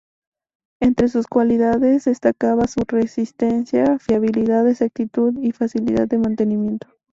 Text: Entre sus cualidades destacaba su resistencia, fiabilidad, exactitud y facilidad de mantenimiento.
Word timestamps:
Entre 0.81 1.09
sus 1.09 1.27
cualidades 1.27 2.05
destacaba 2.05 2.65
su 2.65 2.81
resistencia, 2.87 3.99
fiabilidad, 3.99 4.67
exactitud 4.67 5.37
y 5.43 5.51
facilidad 5.51 6.07
de 6.07 6.17
mantenimiento. 6.17 6.87